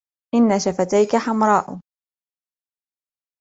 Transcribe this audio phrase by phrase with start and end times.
[0.35, 1.79] ان شفتيك حمراء.